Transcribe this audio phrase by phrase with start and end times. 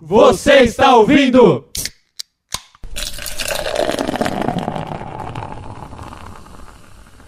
[0.00, 1.66] Você está ouvindo?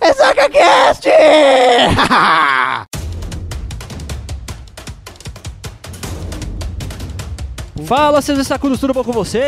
[0.00, 1.08] EsagaCast!
[7.90, 9.40] Fala, seus sacudos, tudo bom com você?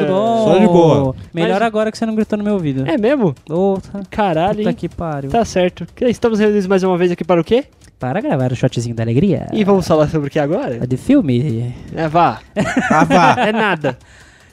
[0.00, 0.44] Tudo bom?
[0.52, 1.14] Só de boa.
[1.32, 2.84] Melhor Mas- agora que você não gritou no meu ouvido.
[2.86, 3.34] É mesmo?
[3.48, 4.76] Ô, tá- Caralho, puta hein?
[4.76, 5.30] que pariu.
[5.30, 5.86] Tá certo.
[6.02, 7.64] Estamos reunidos mais uma vez aqui para o quê?
[7.98, 9.46] Para gravar o shotzinho da alegria.
[9.54, 10.76] E vamos falar sobre o que agora?
[10.82, 11.74] É de filme.
[11.96, 12.40] É, vá.
[12.90, 13.36] Ah, vá.
[13.40, 13.96] É nada.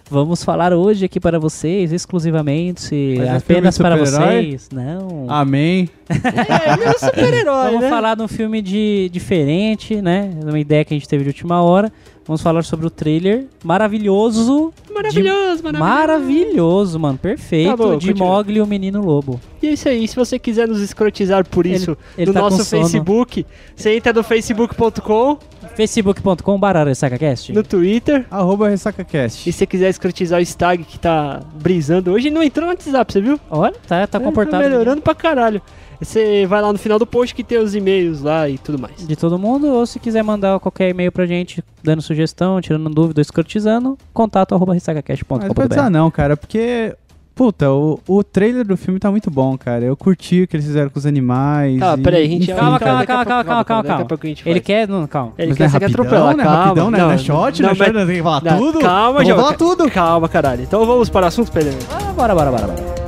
[0.10, 4.70] Vamos falar hoje aqui para vocês, exclusivamente, Mas é apenas filme para vocês.
[4.72, 5.26] Não.
[5.28, 5.90] Amém.
[6.08, 7.90] É, meu super-herói, Vamos né?
[7.90, 10.30] falar de um filme de, diferente, né?
[10.44, 11.92] Uma ideia que a gente teve de última hora.
[12.28, 14.72] Vamos falar sobre o trailer maravilhoso.
[14.94, 15.80] Maravilhoso, de- maravilhoso.
[15.80, 17.18] maravilhoso, mano.
[17.18, 17.70] Perfeito.
[17.70, 18.28] Tá bom, de continua.
[18.28, 19.40] Mogli e o Menino Lobo.
[19.62, 20.08] E é isso aí.
[20.08, 22.64] Se você quiser nos escrotizar por Ele- isso ele no tá nosso.
[22.66, 23.46] Facebook,
[23.76, 25.38] você entra no facebook.com,
[25.76, 27.52] facebook.com barra SacaCast.
[27.54, 28.26] no Twitter.
[28.32, 29.44] Arroba E RessacaCast.
[29.44, 33.22] se você quiser escrotizar o Stag que tá brisando hoje, não entrou no WhatsApp, você
[33.22, 33.40] viu?
[33.50, 34.64] Olha, tá, tá É, comportado.
[34.64, 35.62] Tá melhorando pra caralho.
[36.02, 39.08] Você vai lá no final do post que tem os e-mails lá e tudo mais.
[39.08, 43.22] de todo mundo, ou se quiser mandar qualquer e-mail pra gente, dando sugestão, tirando dúvida,
[43.22, 45.68] escrotizando, contato arroba não pode ressacacast.com.br.
[45.70, 46.94] dizer não, cara, porque...
[47.36, 49.84] Puta, o, o trailer do filme tá muito bom, cara.
[49.84, 51.78] Eu curti o que eles fizeram com os animais.
[51.80, 52.44] Tá, e- peraí, a gente...
[52.44, 54.06] enfim, Calma, calma, calma, calma, calma, calma.
[54.06, 54.88] pouco a gente Ele quer.
[54.88, 55.34] Não, calma.
[55.38, 56.44] Ele Mas quer, não é rapidão, atropelar, né?
[56.44, 56.64] calma.
[56.64, 56.98] Rapidão, né?
[56.98, 58.80] Não é shot, não é shot, mas- tem que falar não, tudo.
[58.80, 59.38] Calma, João.
[59.40, 59.92] falar tudo.
[59.92, 60.62] Calma, caralho.
[60.64, 61.78] Então vamos para o assunto, Pedro.
[61.92, 63.05] Ah, bora, bora, bora, bora.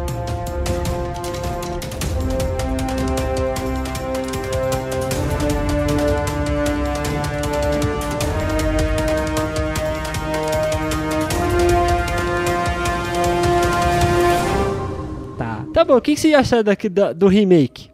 [15.78, 15.86] Tá.
[15.86, 17.92] Bom, o que, que vocês acharam daqui, da- do remake?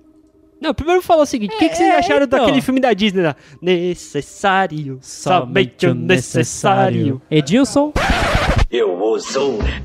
[0.62, 2.40] Não, primeiro fala o seguinte, o que, que vocês É, acharam então.
[2.40, 3.36] daquele filme da Disney lá?
[3.62, 7.22] Necessário, somente o necessário.
[7.30, 7.92] Edilson,
[8.72, 8.93] Eu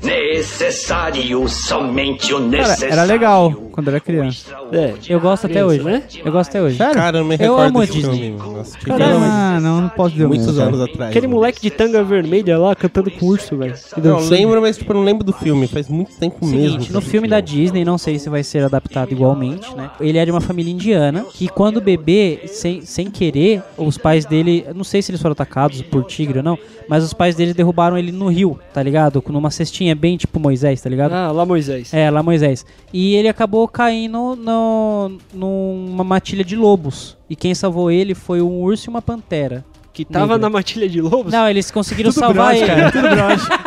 [0.01, 2.93] necessário, somente o necessário.
[2.93, 4.53] era legal quando era criança.
[4.71, 5.83] É, eu gosto até Criança, hoje.
[5.83, 6.03] né?
[6.23, 6.77] Eu gosto até hoje.
[6.77, 6.93] Sério?
[6.93, 8.35] Cara, eu não me Eu recordo amo desse Disney.
[8.37, 8.59] filme.
[8.59, 10.75] Assisti Caralho, Ah, não, não posso dizer muitos mesmo, cara.
[10.75, 11.09] anos atrás.
[11.11, 11.39] Aquele mano.
[11.39, 13.73] moleque de tanga vermelha lá cantando com urso, velho.
[13.95, 14.31] E Não, dançando.
[14.31, 15.67] lembro, mas tipo, eu não lembro do filme.
[15.67, 16.61] Faz muito tempo mesmo.
[16.61, 19.89] Seguinte, que no filme da Disney, não sei se vai ser adaptado igualmente, né?
[19.99, 24.65] Ele é de uma família indiana que quando bebê, sem, sem querer, os pais dele,
[24.75, 26.57] não sei se eles foram atacados por tigre ou não,
[26.87, 29.18] mas os pais dele derrubaram ele no rio, tá ligado?
[29.27, 31.13] Numa cestinha bem tipo Moisés, tá ligado?
[31.13, 31.93] Ah, lá Moisés.
[31.93, 32.65] É, lá Moisés.
[32.93, 37.17] E ele acabou caindo no, numa matilha de lobos.
[37.29, 39.63] E quem salvou ele foi um urso e uma pantera.
[39.91, 40.37] Que tava Negra.
[40.37, 41.33] na matilha de lobos?
[41.33, 42.67] Não, eles conseguiram Tudo salvar broche, ele.
[42.81, 43.47] cara, tudo broche.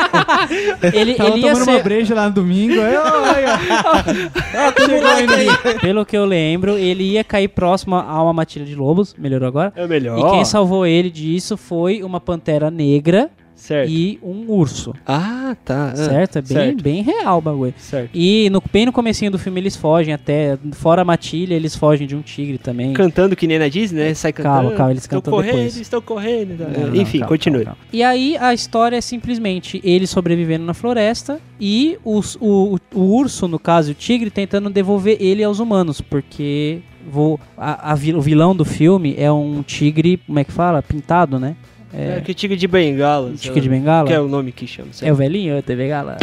[0.93, 2.81] Ele, Tava ele ia tomando uma ser, breja lá no domingo.
[2.81, 5.79] aí, olha, Ah, chegou ainda.
[5.81, 9.73] Pelo que eu lembro, ele ia cair próximo a uma matilha de lobos, melhorou agora.
[9.77, 10.19] É melhor.
[10.19, 13.31] E quem salvou ele disso foi uma pantera negra
[13.63, 13.89] Certo.
[13.89, 14.93] e um urso.
[15.07, 15.93] Ah, tá.
[15.93, 16.39] ah, certo?
[16.39, 16.83] É bem, certo.
[16.83, 17.73] bem real o bagulho.
[17.79, 18.11] Certo.
[18.13, 22.05] E no, bem no comecinho do filme eles fogem até, fora a matilha, eles fogem
[22.09, 22.93] de um tigre também.
[22.93, 24.15] Cantando que nem na Disney, né?
[24.15, 24.55] Sai cantando.
[24.63, 25.77] Calma, calma, eles cantam correndo, depois.
[25.77, 26.59] estão correndo.
[26.59, 26.65] tá?
[26.77, 27.65] Não, não, Enfim, calma, continue.
[27.65, 27.89] calma, calma.
[27.93, 33.17] E aí a história é simplesmente ele sobrevivendo na floresta e os- o, o, o
[33.17, 38.21] urso, no caso, o tigre, tentando devolver ele aos humanos, porque vou, a, a o
[38.21, 40.83] vilão do filme é um tigre, como é que fala?
[40.83, 41.55] Pintado, né?
[41.95, 43.33] É, É, que tigre de bengala.
[43.37, 44.07] tigre de bengala.
[44.07, 44.89] Que é o nome que chama.
[44.93, 46.17] sei É o velhinho, é TV Gala.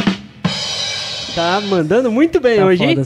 [1.35, 2.97] Tá mandando muito bem Tá hoje, hein?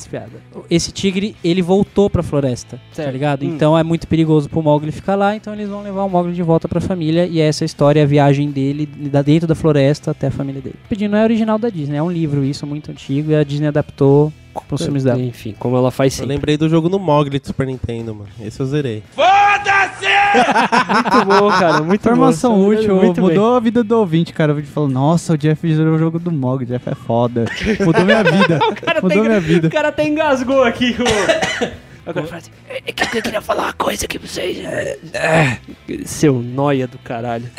[0.72, 3.12] Esse tigre, ele voltou pra floresta, tá Certo.
[3.12, 3.44] ligado?
[3.46, 3.50] Hum.
[3.54, 6.42] Então é muito perigoso pro Mogli ficar lá, então eles vão levar o Mogli de
[6.42, 10.28] volta pra família e essa história é a viagem dele da dentro da floresta até
[10.28, 10.76] a família dele.
[10.88, 13.68] Pedindo não é original da Disney, é um livro isso muito antigo e a Disney
[13.68, 14.32] adaptou
[14.68, 15.20] pros filmes dela.
[15.20, 16.36] Enfim, como ela faz Eu sempre.
[16.36, 18.30] lembrei do jogo no Mogli do Super Nintendo, mano.
[18.42, 19.04] Esse eu zerei.
[19.16, 21.82] Muito bom, cara.
[21.84, 22.68] Muito Informação bom.
[22.68, 23.30] útil, Muito bem.
[23.30, 24.52] mudou a vida do ouvinte, cara.
[24.52, 27.46] O ouvinte falou, nossa, o Jeff zerou o jogo do Mog, o Jeff é foda.
[27.86, 28.60] Mudou minha vida.
[28.84, 29.68] cara mudou tem- minha vida.
[29.68, 30.96] O cara até engasgou aqui.
[31.00, 31.93] O...
[32.06, 34.58] Agora fala assim, é que eu queria falar uma coisa aqui pra vocês.
[34.60, 35.58] É, é,
[36.06, 37.50] Seu noia do caralho.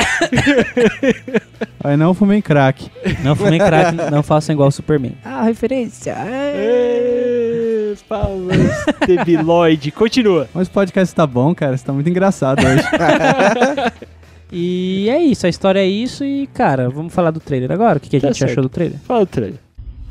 [1.83, 2.91] Aí não fumei crack.
[3.23, 5.17] Não fumem crack, não façam igual o Superman.
[5.25, 6.13] Ah, referência.
[6.13, 7.93] é.
[7.93, 8.59] Ê, Palmas
[9.07, 9.91] debiloide.
[9.93, 10.49] Continua.
[10.53, 11.77] Mas o podcast tá bom, cara.
[11.77, 12.85] Você tá muito engraçado hoje.
[14.57, 17.97] E é isso, a história é isso e, cara, vamos falar do trailer agora?
[17.97, 18.51] O que, que a Tá gente certo.
[18.53, 18.99] achou do trailer?
[19.01, 19.59] Fala o trailer.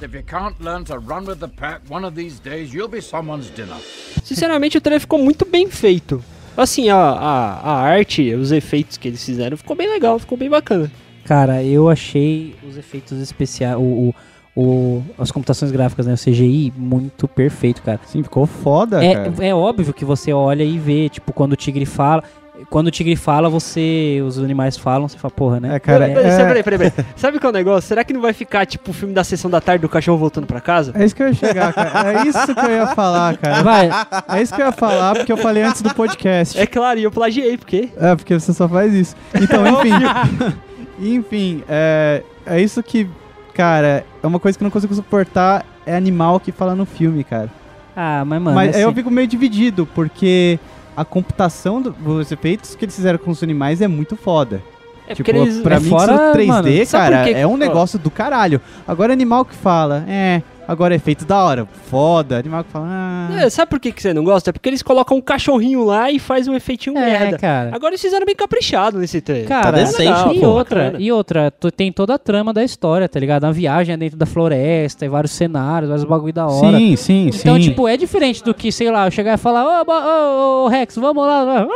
[0.03, 3.01] If you can't learn to run with the pack, one of these days you'll be
[3.01, 3.77] someone's dinner.
[4.23, 6.21] Sinceramente, o trailer ficou muito bem feito.
[6.57, 10.50] Assim, a, a, a arte, os efeitos que eles fizeram, ficou bem legal, ficou bem
[10.50, 10.91] bacana.
[11.25, 14.13] Cara, eu achei os efeitos especiais, o,
[14.55, 18.00] o, o- as computações gráficas, né, o CGI, muito perfeito, cara.
[18.05, 19.33] Sim, ficou foda, cara.
[19.39, 22.23] É, é óbvio que você olha e vê, tipo, quando o tigre fala.
[22.69, 24.21] Quando o tigre fala, você.
[24.23, 25.75] Os animais falam, você fala, porra, né?
[25.75, 27.05] É, cara, Peraí, é, peraí, peraí, peraí.
[27.17, 27.88] Sabe qual é o negócio?
[27.88, 30.45] Será que não vai ficar tipo o filme da sessão da tarde do cachorro voltando
[30.45, 30.91] pra casa?
[30.95, 32.13] é isso que eu ia chegar, cara.
[32.13, 33.63] É isso que eu ia falar, cara.
[33.63, 33.89] Vai.
[34.29, 36.59] É isso que eu ia falar, porque eu falei antes do podcast.
[36.59, 37.89] É claro, e eu plagiei, porque.
[37.97, 39.15] É, porque você só faz isso.
[39.33, 40.55] Então, enfim.
[41.00, 43.09] enfim, é, é isso que,
[43.55, 45.65] cara, é uma coisa que eu não consigo suportar.
[45.85, 47.50] É animal que fala no filme, cara.
[47.95, 48.55] Ah, mas, mano.
[48.55, 50.59] Mas assim, aí eu fico meio dividido, porque
[50.95, 54.61] a computação do- dos efeitos que eles fizeram com os animais é muito foda.
[55.07, 55.59] É tipo, eles.
[55.61, 58.61] pra é mim, fora, isso 3D, mano, cara, é um negócio do caralho.
[58.87, 62.38] Agora, animal que fala, é, agora efeito da hora, foda.
[62.39, 63.30] Animal que fala, ah.
[63.44, 64.50] É, sabe por que, que você não gosta?
[64.50, 67.38] É porque eles colocam um cachorrinho lá e faz um efeitinho É, merda.
[67.38, 67.71] cara.
[67.74, 69.48] Agora eles fizeram bem caprichado nesse trailer.
[69.48, 70.33] Cara, decente, legal.
[70.36, 70.48] e pô.
[70.48, 71.04] outra, Bacana.
[71.04, 73.44] e outra, tem toda a trama da história, tá ligado?
[73.44, 76.77] Uma viagem dentro da floresta, e vários cenários, vários bagulho da hora.
[76.77, 77.62] Sim, sim, Então, sim.
[77.62, 80.68] tipo, é diferente do que, sei lá, eu chegar e falar, ô, bo- ô, ô,
[80.68, 81.68] Rex, vamos lá, vamos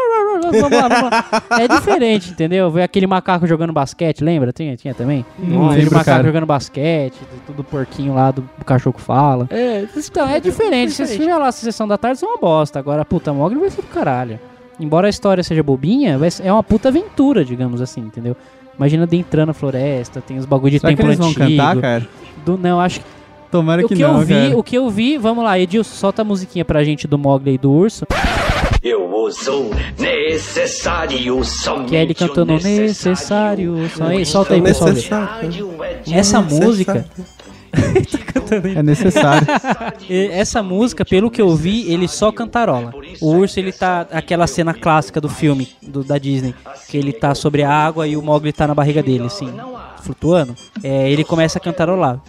[0.71, 1.43] lá, vamos lá.
[1.59, 2.69] É diferente, entendeu?
[2.71, 4.51] Ver aquele macaco jogando basquete, lembra?
[4.51, 5.25] Tinha, tinha também?
[5.37, 6.23] Não aquele lembro, macaco cara.
[6.27, 9.47] jogando basquete, do- tudo porquinho lá, do, do cachorro que fala.
[9.49, 10.93] É, Então, é diferente.
[10.93, 12.79] Se você lá a sessão da tarde, é uma bosta.
[12.79, 14.39] Agora, puta, Mogli vai ser do caralho.
[14.79, 18.35] Embora a história seja bobinha, é uma puta aventura, digamos assim, entendeu?
[18.77, 21.45] Imagina de entrar na floresta, tem os bagulho de Será que templo eles vão antigo.
[21.49, 22.07] cantar, cara?
[22.45, 23.05] Do, não, acho que
[23.49, 24.57] Tomara o que, que não, eu vi, cara.
[24.57, 27.57] o que eu vi, vamos lá, Edilson, solta a musiquinha pra gente do Mogli e
[27.57, 28.05] do urso,
[28.83, 33.89] Eu sou necessário somente que é ele cantando o necessário.
[33.89, 34.93] Só aí, solta aí, pessoal.
[34.93, 36.01] ver.
[36.11, 37.05] Essa música,
[38.75, 39.47] É necessário.
[40.09, 42.93] e- essa música, pelo que eu vi, ele só cantarola.
[43.21, 46.53] O urso, ele tá aquela cena clássica do filme do- da Disney,
[46.89, 49.51] que ele tá sobre a água e o Mogli tá na barriga dele, assim,
[50.03, 50.55] flutuando.
[50.83, 52.19] É, ele começa a cantarolar.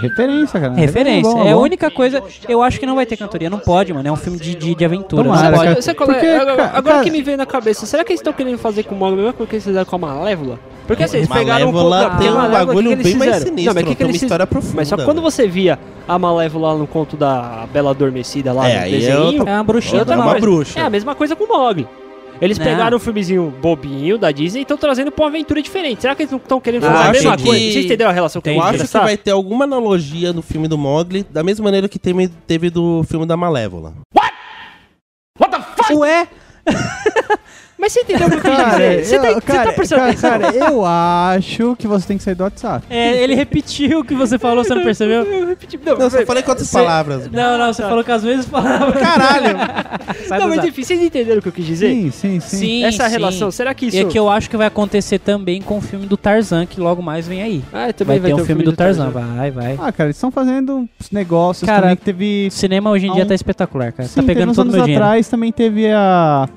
[0.00, 0.72] Referência, cara.
[0.74, 1.30] Referência.
[1.32, 1.62] bom, É a bom.
[1.62, 2.22] única coisa.
[2.48, 3.50] Eu acho que não vai ter cantoria.
[3.50, 4.08] Não pode, mano.
[4.08, 5.22] É um filme de, de, de aventura.
[5.24, 5.68] Tomara, não pode.
[5.70, 5.82] cara.
[5.82, 8.20] Você coloca- Porque, agora ca- agora cara- que me veio na cabeça, será que eles
[8.20, 10.58] estão querendo fazer com o Mogli coisa que eles fizeram com a Malévola?
[10.86, 13.46] Porque assim, eles pegaram um pouco- tem a um bagulho que eles bem mais fizeram?
[13.46, 14.74] sinistro, Não, mas que que tem uma eles história profunda.
[14.76, 18.84] Mas só que quando você via a Malévola no conto da Bela Adormecida lá É,
[18.86, 20.40] no desenho, eu tô- É uma bruxinha outra É uma coisa.
[20.40, 20.80] bruxa.
[20.80, 21.86] É a mesma coisa com o Mogli.
[22.40, 22.64] Eles Não.
[22.64, 26.00] pegaram o filmezinho bobinho da Disney e estão trazendo pra uma aventura diferente.
[26.02, 27.60] Será que eles não estão querendo fazer a mesma que- coisa?
[27.72, 28.56] Vocês entenderam a relação que Tem.
[28.58, 31.98] eu acho que vai ter alguma analogia no filme do Mogli, da mesma maneira que
[31.98, 33.94] teve, teve do filme da Malévola.
[35.92, 36.28] Ué?
[37.80, 39.04] Mas você entendeu o que eu quis dizer?
[39.04, 40.30] Você, eu- tem, você cara, tá prestando cara, atenção?
[40.30, 42.84] cara, eu acho que você tem que sair do WhatsApp.
[42.90, 45.22] É, ele repetiu o que você falou, você não percebeu?
[45.22, 47.30] Eu repeti- Não, Não, mas- falei com outras Você- palavras.
[47.30, 48.92] Não, não, você falou que às vezes falava.
[48.92, 49.56] Caralho!
[50.28, 51.88] Sai não, mas enfim, vocês entenderam o que eu quis dizer?
[51.88, 52.56] Sim, sim, sim.
[52.58, 53.10] Sim, Essa sim.
[53.12, 53.96] relação, será que isso...
[53.96, 56.80] E é que eu acho que vai acontecer também com o filme do Tarzan, que
[56.80, 57.62] logo mais vem aí.
[57.72, 59.72] Ah, também Vai, ter um o filme do Tarzan, vai, vai.
[59.80, 62.48] Ah, cara, eles estão fazendo negócios Cara, também que teve...
[62.48, 64.08] O cinema hoje em dia um- tá espetacular, cara.
[64.08, 65.02] Sim, tá pegando todo o meu dinheiro.
[65.02, 66.48] atrás também teve a...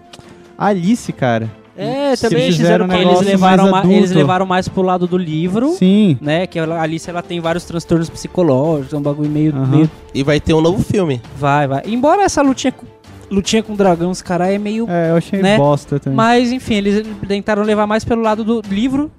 [0.57, 1.49] Alice, cara.
[1.75, 5.07] É, também eles fizeram fizeram um Eles levaram, mais ma- eles levaram mais pro lado
[5.07, 6.17] do livro, Sim.
[6.21, 6.45] né?
[6.45, 9.65] Que a Alice ela tem vários transtornos psicológicos, é um bagulho meio, Aham.
[9.65, 11.19] meio- E vai ter um novo filme.
[11.35, 11.81] Vai, vai.
[11.87, 12.85] Embora essa lutinha com,
[13.31, 14.85] lutinha com dragão, os caras é meio.
[14.87, 15.57] É, eu achei Né?
[15.57, 16.15] bosta também.
[16.15, 19.09] Mas enfim, eles tentaram levar mais pelo lado do livro.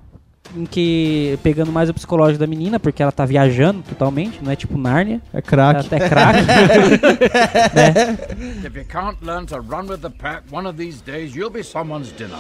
[0.57, 1.39] Em que.
[1.43, 5.21] Pegando mais o psicológico da menina, porque ela tá viajando totalmente, não é tipo Nárnia.
[5.33, 5.87] É Ela craque.
[5.87, 6.43] até craque.
[7.75, 8.19] né?
[8.67, 11.63] If you can't learn to run with the pack, one of these days you'll be
[11.63, 12.39] someone's dinner.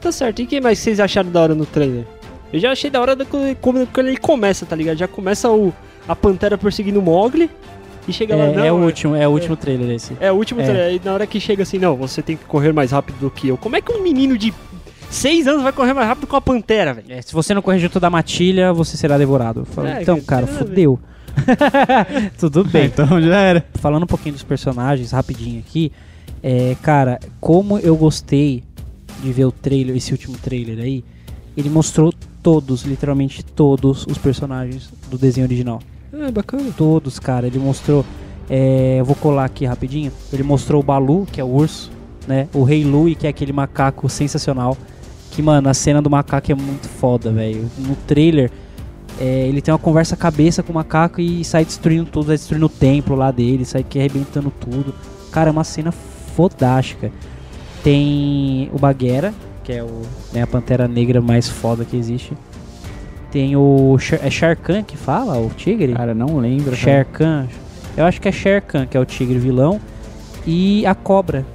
[0.00, 0.40] Tá certo.
[0.40, 2.04] E o que mais vocês acharam da hora no trailer?
[2.52, 4.96] Eu já achei da hora da- quando quando ele começa, tá ligado?
[4.96, 5.72] Já começa o,
[6.08, 7.50] a Pantera perseguindo o Mogli
[8.08, 8.64] e chega lá, não...
[8.64, 10.16] É, é o último, é o último trailer esse.
[10.20, 10.64] É o último É.
[10.64, 10.94] trailer.
[10.94, 13.48] E na hora que chega assim, não, você tem que correr mais rápido do que
[13.48, 13.56] eu.
[13.56, 14.52] Como é que um menino de
[15.10, 17.06] 6 anos vai correr mais rápido com a Pantera, velho?
[17.10, 19.60] É, se você não corrigir toda a matilha, você será devorado.
[19.60, 20.98] Eu falei, É, então, cara, fudeu.
[22.38, 22.86] Tudo bem.
[22.92, 23.64] Então já era.
[23.74, 25.90] falando um pouquinho dos personagens rapidinho aqui,
[26.42, 28.62] é, cara, como eu gostei
[29.22, 31.04] de ver o trailer, esse último trailer aí,
[31.56, 32.12] ele mostrou
[32.42, 35.80] todos, literalmente todos os personagens do desenho original.
[36.12, 36.70] É, bacana.
[36.76, 38.04] Todos, cara, ele mostrou.
[38.48, 40.10] é, eu vou colar aqui rapidinho.
[40.32, 41.90] Ele mostrou o Balu, que é o urso,
[42.26, 42.48] né?
[42.54, 44.76] O Rei Louie, que é aquele macaco sensacional.
[45.30, 47.70] Que, mano, a cena do macaco é muito foda, velho.
[47.78, 48.50] No trailer,
[49.20, 52.66] é, ele tem uma conversa cabeça com o macaco e sai destruindo tudo, sai destruindo
[52.66, 54.94] o templo lá dele, sai que arrebentando tudo.
[55.30, 57.12] Cara, é uma cena fodástica.
[57.82, 59.32] Tem o Bagheera,
[59.64, 62.32] que é o, né, a pantera negra mais foda que existe.
[63.30, 63.96] Tem o.
[64.22, 65.92] É Shere Khan que fala, o tigre?
[65.92, 66.74] Cara, não lembro.
[66.74, 67.46] Shere Khan.
[67.96, 69.80] Eu acho que é Shere Khan, que é o tigre vilão.
[70.44, 71.46] E a cobra,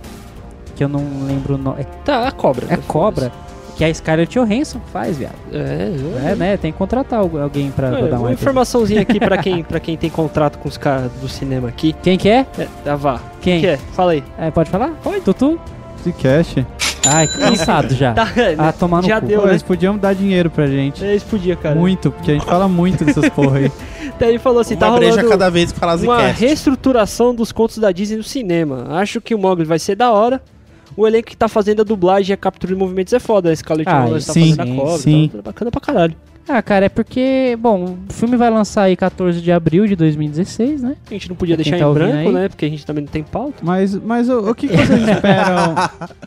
[0.75, 1.82] que eu não lembro o nome.
[1.82, 2.67] É, Tá, a cobra.
[2.70, 3.32] é cobra,
[3.75, 5.36] que é a Scarlett Johansson que faz, viado.
[5.51, 6.58] É, É, né?
[6.58, 8.32] Tem que contratar algu- alguém pra, pra dar uma uma.
[8.34, 11.96] informaçãozinha aqui pra quem, pra quem tem contrato com os caras do cinema aqui.
[12.01, 12.46] Quem que é?
[12.86, 13.20] É, vá.
[13.41, 13.60] Quem?
[13.62, 13.77] que é?
[13.94, 14.24] Fala aí.
[14.38, 14.91] É, pode falar?
[15.03, 15.22] Pode.
[15.22, 15.60] Tutu?
[16.05, 16.63] de cast.
[17.08, 18.13] Ai, cansado já.
[18.15, 18.27] Tá,
[18.60, 19.25] Ah, tomar no Já cu.
[19.27, 19.53] deu, Pô, né?
[19.53, 21.03] eles podiam dar dinheiro pra gente.
[21.03, 21.74] Eles podiam, cara.
[21.75, 23.72] Muito, porque a gente fala muito dessas porra aí.
[24.15, 27.51] Então ele falou assim, tá Uma breja rolando cada vez que fala uma reestruturação dos
[27.51, 28.86] contos da Disney no cinema.
[28.91, 30.41] Acho que o Mogli vai ser da hora.
[30.98, 33.52] O elenco que tá fazendo a dublagem e a captura de movimentos é foda.
[33.52, 34.98] A Scarlett Ah, Johansson tá sim, fazendo a cobra.
[34.98, 35.28] sim.
[35.32, 36.16] Tá, tá bacana pra caralho.
[36.48, 40.84] Ah, cara, é porque, bom, o filme vai lançar aí 14 de abril de 2016,
[40.84, 40.96] né?
[41.10, 42.32] A gente não podia deixar tá em branco, aí.
[42.32, 42.48] né?
[42.50, 43.56] Porque a gente também não tem pauta.
[43.64, 45.75] Mas, mas o, o que, que vocês esperam?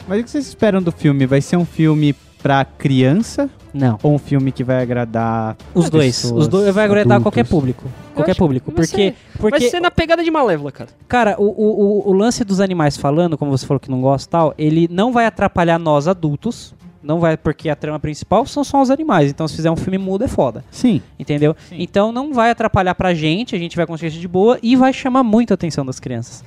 [0.08, 1.24] Mas o que vocês esperam do filme?
[1.24, 3.98] Vai ser um filme pra criança Não.
[4.02, 6.24] ou um filme que vai agradar Os dois.
[6.24, 7.22] Os dois vai agradar adultos?
[7.24, 7.84] qualquer público.
[8.14, 8.72] Qualquer acho público.
[8.72, 10.90] Porque, ser- porque Vai ser na pegada de Malévola, cara.
[11.08, 14.28] cara, o, o, o- o lance dos animais falando, como você falou que não gosta
[14.28, 16.74] e tal, ele não vai atrapalhar nós adultos.
[17.00, 19.30] Não vai, porque a trama principal são só os animais.
[19.30, 20.64] Então, se fizer um filme mudo, é foda.
[20.70, 21.00] Sim.
[21.18, 21.56] Entendeu?
[21.70, 23.54] Então, não vai atrapalhar pra gente.
[23.54, 26.42] A gente vai conseguir de boa e vai chamar muito a atenção das crianças.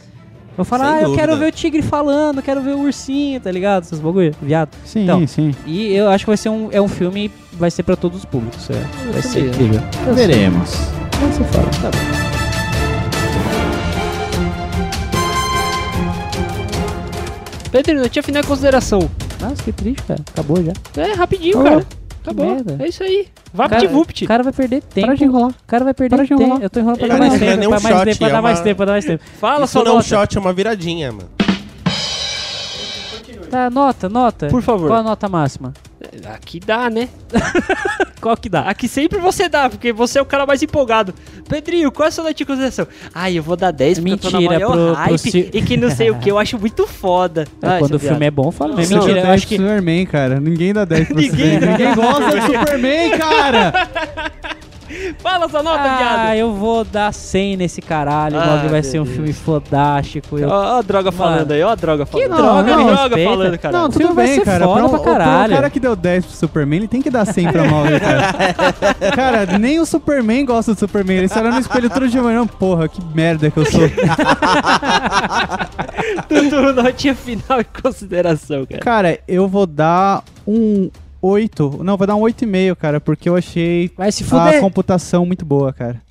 [0.57, 1.21] Vou falar, Sem ah, eu dúvida.
[1.27, 3.83] quero ver o tigre falando, quero ver o ursinho, tá ligado?
[3.83, 4.69] Esses bagulho, viado.
[4.85, 5.55] Sim, Então, sim.
[5.65, 8.25] E eu acho que vai ser um, é um filme, vai ser pra todos os
[8.25, 8.69] públicos.
[8.69, 9.11] É.
[9.11, 9.81] Vai ser incrível.
[10.13, 10.75] Veremos.
[11.19, 11.67] Como você fala?
[11.81, 12.21] Tá bom.
[17.71, 19.09] Pedro, não tinha final em consideração.
[19.39, 20.19] Nossa, que triste, cara.
[20.31, 20.73] Acabou já.
[20.97, 21.85] É, rapidinho, Oh, cara.
[22.21, 22.45] Acabou.
[22.45, 22.77] merda.
[22.79, 23.27] É isso aí.
[23.53, 24.23] Vapt Cara, vupt.
[24.23, 25.07] O cara vai perder tempo.
[25.07, 25.49] Para de enrolar.
[25.49, 26.41] O cara vai perder tempo.
[26.41, 26.61] enrolar.
[26.61, 28.41] Eu tô enrolando pra dar mais é tempo, pra mais shot, tempo, pra é dar
[28.41, 29.23] mais tempo, pra dar mais tempo.
[29.39, 31.29] Fala sua não é um shot, é uma viradinha, mano.
[33.49, 34.47] Tá, nota, nota.
[34.47, 34.87] Por favor.
[34.87, 35.73] Qual a nota máxima?
[36.33, 37.09] Aqui dá, né?
[38.21, 38.61] Qual que dá?
[38.61, 41.13] Aqui sempre você dá, porque você é o cara mais empolgado.
[41.49, 42.87] Pedrinho, qual é a sua nota de consideração?
[43.13, 45.49] Ai, eu vou dar 10 porque eu tô na Mentira, maior pro- pro hype ci-
[45.51, 47.45] e que não sei o que, eu acho muito foda.
[47.61, 48.27] É, Ai, quando o filme viado.
[48.27, 48.71] é bom, eu falo.
[48.71, 48.97] Não, mesmo.
[48.97, 49.55] Mentira, eu acho 10 que.
[49.57, 50.39] pro Superman, cara.
[50.39, 53.73] Ninguém dá 10 pro Ninguém Ninguém gosta do Superman, cara!
[55.19, 56.35] Fala sua nota, Ah, viado.
[56.37, 58.37] eu vou dar 100 nesse caralho.
[58.39, 60.37] Ah, vai ser um filme fodástico.
[60.37, 60.49] Eu...
[60.49, 62.27] Ó, ó a droga falando aí, ó a droga falando.
[62.29, 63.29] droga, Ó a me droga respeita.
[63.31, 63.77] falando, cara.
[63.77, 64.65] Não, tudo vai bem, ser cara.
[64.65, 65.53] foda Pra um- pra caralho.
[65.53, 68.33] O cara que deu 10 pro Superman, ele tem que dar 100 pra Marvel, cara.
[69.15, 71.17] cara, nem o Superman gosta do Superman.
[71.17, 73.81] Ele sai lá no espelho todo dia, mas não, porra, que merda que eu sou.
[76.27, 78.81] Tudo notinha final em consideração, cara.
[78.81, 80.89] cara, eu vou dar um
[81.21, 81.81] 8.
[81.83, 85.71] Não, vou dar um 8,5, cara, porque eu achei Vai se a computação muito boa,
[85.71, 86.01] cara.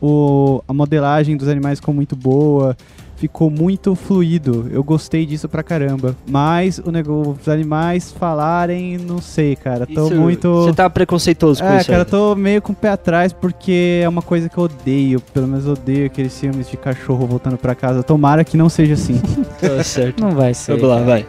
[0.00, 2.76] O, a modelagem dos animais ficou muito boa.
[3.16, 4.68] Ficou muito fluido.
[4.70, 6.14] Eu gostei disso pra caramba.
[6.28, 9.86] Mas o negócio, os animais falarem, não sei, cara.
[9.86, 10.52] Tô Isso- muito.
[10.64, 12.10] Você tá preconceituoso com É, isso cara, eu aí.
[12.10, 15.20] tô meio com o pé atrás porque é uma coisa que eu odeio.
[15.32, 18.02] Pelo menos odeio aqueles filmes de cachorro voltando pra casa.
[18.02, 19.18] Tomara que não seja assim.
[19.60, 20.20] Tá certo.
[20.20, 20.72] Não vai ser.
[20.76, 21.26] Vamos lá, vai.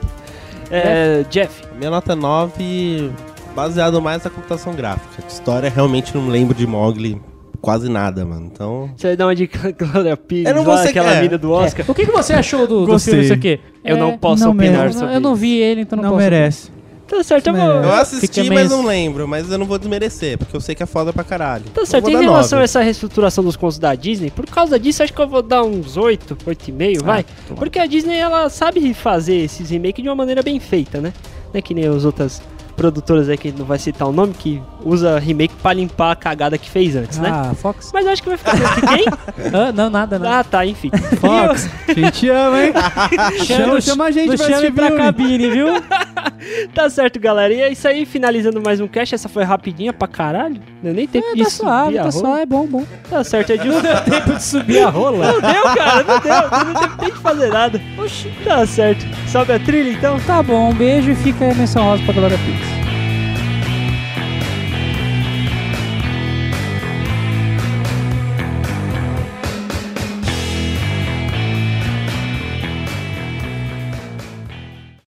[0.70, 3.12] É, Jeff, Minha nota é 9,
[3.56, 5.22] baseado mais na computação gráfica.
[5.22, 7.22] De história, realmente não lembro de Mogli
[7.62, 8.50] quase nada, mano.
[8.52, 8.92] Então.
[8.96, 11.22] você vai dar uma dica Glória Pires, Eu não lá, aquela é.
[11.22, 11.86] mina do Oscar.
[11.90, 13.60] O que, que você achou do, do filme isso aqui?
[13.84, 14.88] Eu É, não posso não opinar mesmo.
[14.88, 16.22] eu, sobre eu não vi ele, então não, Não posso.
[16.24, 16.75] merece.
[17.08, 17.64] Tá certo, eu vou...
[17.64, 19.28] Eu assisti, fica mas meio- não lembro.
[19.28, 21.64] Mas eu não vou desmerecer, porque eu sei que é foda pra caralho.
[21.66, 22.64] Tá Eu certo, vou em dar relação a nove.
[22.66, 25.98] essa reestruturação dos contos da Disney, por causa disso, acho que eu vou dar uns
[25.98, 27.24] 8, 8,5, vai.
[27.48, 27.60] toma.
[27.60, 31.14] Porque a Disney, ela sabe fazer esses remakes de uma maneira bem feita, né?
[31.54, 32.42] Não é que nem as outras
[32.76, 36.58] produtoras aí, que não vai citar o nome, que usa remake pra limpar a cagada
[36.58, 37.30] que fez antes, né?
[37.32, 37.92] Ah, Fox?
[37.94, 38.56] Mas eu acho que vai ficar...
[38.76, 39.06] Que Quem?
[39.54, 40.40] Ah, não, nada, nada.
[40.40, 40.90] Ah, tá, enfim.
[41.20, 42.74] Fox, a gente ama, hein?
[43.46, 45.02] chama, chama a gente não pra chame pra filme.
[45.02, 45.68] cabine, viu?
[46.76, 47.52] Tá certo, galera.
[47.52, 49.16] E é isso aí, finalizando mais um cast.
[49.16, 50.62] Essa foi rapidinha pra caralho.
[50.84, 52.12] Não nem tempo de tá subir suave, a tá rola.
[52.12, 52.86] suave, é bom, bom.
[53.10, 53.82] Tá certo, Edilson.
[53.82, 55.32] Tempo de subir a rola.
[55.32, 56.66] Não deu, cara, não deu.
[56.66, 57.82] Não deu nem de fazer nada.
[57.98, 58.32] Oxi.
[58.44, 59.06] Tá certo.
[59.28, 60.20] Sobe a trilha, então.
[60.20, 62.65] Tá bom, um beijo e fica aí a menção rosa pra Glória Pires.